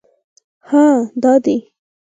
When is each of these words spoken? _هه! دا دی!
_هه! 0.69 0.85
دا 1.23 1.33
دی! 1.43 1.57